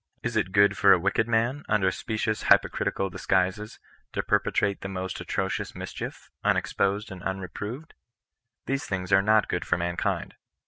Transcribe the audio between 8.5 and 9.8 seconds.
These things are not good for